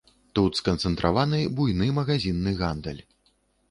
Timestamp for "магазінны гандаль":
2.01-3.03